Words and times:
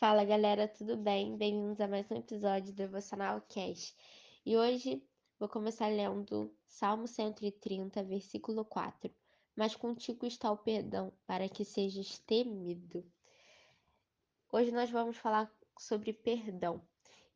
Fala 0.00 0.24
galera, 0.24 0.66
tudo 0.66 0.96
bem? 0.96 1.36
Bem-vindos 1.36 1.78
a 1.78 1.86
mais 1.86 2.10
um 2.10 2.16
episódio 2.16 2.72
do 2.72 2.76
Devocional 2.76 3.42
Cash. 3.42 3.94
E 4.46 4.56
hoje 4.56 5.06
vou 5.38 5.46
começar 5.46 5.88
lendo 5.88 6.50
Salmo 6.66 7.06
130, 7.06 8.02
versículo 8.04 8.64
4. 8.64 9.14
Mas 9.54 9.76
contigo 9.76 10.24
está 10.24 10.50
o 10.50 10.56
perdão, 10.56 11.12
para 11.26 11.50
que 11.50 11.66
sejas 11.66 12.18
temido. 12.20 13.04
Hoje 14.50 14.72
nós 14.72 14.88
vamos 14.88 15.18
falar 15.18 15.54
sobre 15.78 16.14
perdão. 16.14 16.80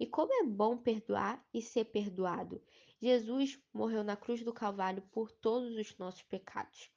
E 0.00 0.06
como 0.06 0.32
é 0.32 0.46
bom 0.46 0.78
perdoar 0.78 1.46
e 1.52 1.60
ser 1.60 1.84
perdoado. 1.84 2.62
Jesus 2.98 3.60
morreu 3.74 4.02
na 4.02 4.16
cruz 4.16 4.42
do 4.42 4.54
Calvário 4.54 5.02
por 5.12 5.30
todos 5.30 5.76
os 5.76 5.98
nossos 5.98 6.22
pecados, 6.22 6.90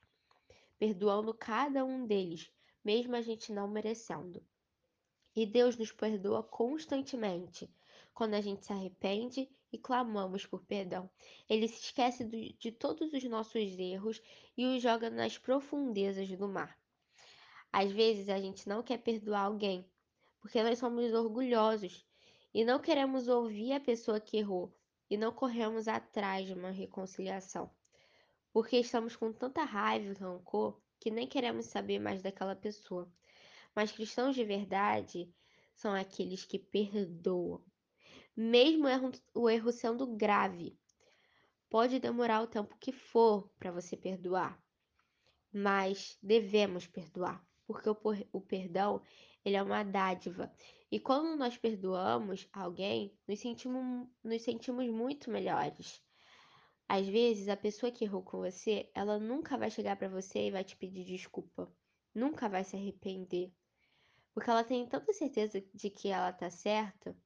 perdoando 0.79 1.33
cada 1.33 1.83
um 1.83 2.07
deles, 2.07 2.49
mesmo 2.85 3.17
a 3.17 3.21
gente 3.21 3.51
não 3.51 3.67
merecendo. 3.67 4.41
E 5.37 5.45
Deus 5.45 5.77
nos 5.77 5.91
perdoa 5.91 6.41
constantemente 6.41 7.69
quando 8.11 8.33
a 8.33 8.41
gente 8.41 8.65
se 8.65 8.73
arrepende 8.73 9.47
e 9.71 9.77
clamamos 9.77 10.47
por 10.47 10.65
perdão. 10.65 11.07
Ele 11.47 11.67
se 11.67 11.79
esquece 11.79 12.25
de 12.25 12.71
todos 12.71 13.13
os 13.13 13.23
nossos 13.25 13.77
erros 13.77 14.19
e 14.57 14.65
os 14.65 14.81
joga 14.81 15.11
nas 15.11 15.37
profundezas 15.37 16.27
do 16.27 16.47
mar. 16.47 16.75
Às 17.71 17.91
vezes 17.91 18.29
a 18.29 18.39
gente 18.39 18.67
não 18.67 18.81
quer 18.81 18.97
perdoar 18.97 19.41
alguém 19.41 19.85
porque 20.41 20.63
nós 20.63 20.79
somos 20.79 21.13
orgulhosos 21.13 22.03
e 22.51 22.65
não 22.65 22.79
queremos 22.79 23.27
ouvir 23.27 23.73
a 23.73 23.79
pessoa 23.79 24.19
que 24.19 24.37
errou 24.37 24.75
e 25.07 25.17
não 25.17 25.31
corremos 25.31 25.87
atrás 25.87 26.47
de 26.47 26.53
uma 26.55 26.71
reconciliação. 26.71 27.69
Porque 28.51 28.77
estamos 28.77 29.15
com 29.15 29.31
tanta 29.31 29.63
raiva 29.63 30.11
e 30.11 30.13
rancor 30.13 30.81
que 30.99 31.11
nem 31.11 31.27
queremos 31.27 31.67
saber 31.67 31.99
mais 31.99 32.23
daquela 32.23 32.55
pessoa. 32.55 33.07
Mas 33.77 33.91
cristãos 33.91 34.33
de 34.33 34.43
verdade 34.43 35.31
são 35.75 35.93
aqueles 35.93 36.43
que 36.43 36.57
perdoam, 36.57 37.63
mesmo 38.35 38.87
o 39.35 39.47
erro 39.47 39.71
sendo 39.71 40.17
grave. 40.17 40.75
Pode 41.69 41.99
demorar 41.99 42.41
o 42.41 42.47
tempo 42.47 42.75
que 42.79 42.91
for 42.91 43.47
para 43.59 43.71
você 43.71 43.95
perdoar, 43.95 44.59
mas 45.53 46.17
devemos 46.23 46.87
perdoar, 46.87 47.47
porque 47.67 47.87
o, 48.33 48.41
perdão 48.41 48.99
ele 49.45 49.57
é 49.57 49.61
uma 49.61 49.83
dádiva. 49.83 50.51
E 50.91 50.99
quando 50.99 51.37
nós 51.37 51.55
perdoamos 51.55 52.49
alguém, 52.51 53.15
nos 53.27 53.39
sentimos, 53.39 54.09
nos 54.23 54.41
sentimos 54.41 54.89
muito 54.89 55.29
melhores. 55.29 56.01
Às 56.89 57.07
vezes, 57.07 57.47
a 57.47 57.55
pessoa 57.55 57.91
que 57.91 58.05
errou 58.05 58.23
com 58.23 58.39
você, 58.39 58.89
ela 58.95 59.19
nunca 59.19 59.55
vai 59.55 59.69
chegar 59.69 59.97
para 59.97 60.09
você 60.09 60.47
e 60.47 60.51
vai 60.51 60.63
te 60.63 60.75
pedir 60.75 61.05
desculpa. 61.05 61.71
Nunca 62.15 62.49
vai 62.49 62.63
se 62.63 62.75
arrepender. 62.75 63.53
Porque 64.37 64.51
ela 64.51 64.63
tem 64.63 64.85
tanta 64.85 65.11
certeza 65.13 65.59
de 65.73 65.89
que 65.89 66.09
ela 66.09 66.31
tá 66.31 66.47
certa 66.51 67.17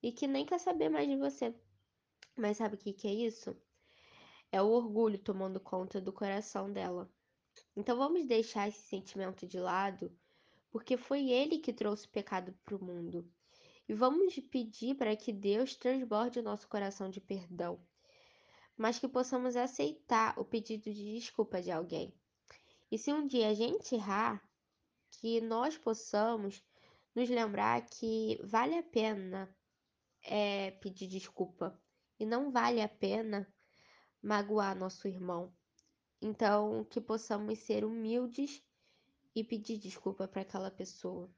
e 0.00 0.12
que 0.12 0.28
nem 0.28 0.46
quer 0.46 0.60
saber 0.60 0.88
mais 0.88 1.08
de 1.08 1.16
você. 1.16 1.52
Mas 2.36 2.58
sabe 2.58 2.76
o 2.76 2.78
que, 2.78 2.92
que 2.92 3.08
é 3.08 3.12
isso? 3.12 3.60
É 4.52 4.62
o 4.62 4.68
orgulho 4.68 5.18
tomando 5.18 5.58
conta 5.58 6.00
do 6.00 6.12
coração 6.12 6.72
dela. 6.72 7.10
Então 7.74 7.96
vamos 7.96 8.28
deixar 8.28 8.68
esse 8.68 8.82
sentimento 8.82 9.48
de 9.48 9.58
lado, 9.58 10.16
porque 10.70 10.96
foi 10.96 11.28
ele 11.28 11.58
que 11.58 11.72
trouxe 11.72 12.06
o 12.06 12.10
pecado 12.10 12.56
para 12.64 12.76
o 12.76 12.84
mundo. 12.84 13.28
E 13.88 13.92
vamos 13.92 14.38
pedir 14.48 14.94
para 14.94 15.16
que 15.16 15.32
Deus 15.32 15.74
transborde 15.74 16.38
o 16.38 16.44
nosso 16.44 16.68
coração 16.68 17.10
de 17.10 17.20
perdão, 17.20 17.84
mas 18.76 19.00
que 19.00 19.08
possamos 19.08 19.56
aceitar 19.56 20.38
o 20.38 20.44
pedido 20.44 20.84
de 20.84 21.16
desculpa 21.16 21.60
de 21.60 21.72
alguém. 21.72 22.14
E 22.92 22.96
se 22.96 23.12
um 23.12 23.26
dia 23.26 23.48
a 23.48 23.54
gente 23.54 23.96
errar, 23.96 24.40
que 25.24 25.40
nós 25.40 25.78
possamos 25.78 26.62
nos 27.14 27.30
lembrar 27.30 27.80
que 27.88 28.38
vale 28.44 28.76
a 28.76 28.82
pena 28.82 29.48
é, 30.22 30.72
pedir 30.72 31.08
desculpa 31.08 31.80
e 32.20 32.26
não 32.26 32.50
vale 32.50 32.82
a 32.82 32.88
pena 32.90 33.50
magoar 34.22 34.76
nosso 34.76 35.08
irmão. 35.08 35.50
Então, 36.20 36.84
que 36.90 37.00
possamos 37.00 37.58
ser 37.60 37.86
humildes 37.86 38.62
e 39.34 39.42
pedir 39.42 39.78
desculpa 39.78 40.28
para 40.28 40.42
aquela 40.42 40.70
pessoa. 40.70 41.34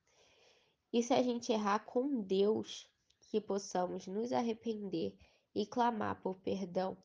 E 0.92 1.00
se 1.00 1.14
a 1.14 1.22
gente 1.22 1.52
errar 1.52 1.86
com 1.86 2.22
Deus, 2.22 2.90
que 3.30 3.40
possamos 3.40 4.08
nos 4.08 4.32
arrepender 4.32 5.16
e 5.54 5.64
clamar 5.64 6.20
por 6.20 6.40
perdão, 6.40 7.00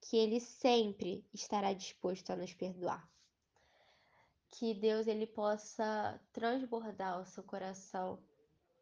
que 0.00 0.16
Ele 0.16 0.40
sempre 0.40 1.28
estará 1.34 1.74
disposto 1.74 2.30
a 2.30 2.36
nos 2.36 2.54
perdoar 2.54 3.11
que 4.52 4.74
Deus 4.74 5.06
ele 5.06 5.26
possa 5.26 6.20
transbordar 6.32 7.20
o 7.20 7.24
seu 7.24 7.42
coração 7.42 8.22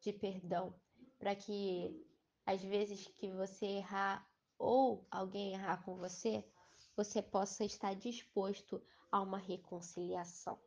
de 0.00 0.12
perdão, 0.12 0.74
para 1.18 1.34
que 1.34 2.04
às 2.44 2.60
vezes 2.62 3.06
que 3.06 3.30
você 3.30 3.66
errar 3.66 4.28
ou 4.58 5.06
alguém 5.10 5.54
errar 5.54 5.82
com 5.84 5.96
você, 5.96 6.44
você 6.96 7.22
possa 7.22 7.64
estar 7.64 7.94
disposto 7.94 8.82
a 9.12 9.20
uma 9.20 9.38
reconciliação. 9.38 10.58